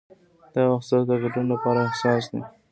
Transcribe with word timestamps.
دا 0.53 0.61
وخت 0.71 0.85
ستاسو 0.87 1.07
د 1.09 1.11
ګډون 1.23 1.45
لپاره 1.53 1.81
حساس 1.91 2.23
دی. 2.31 2.41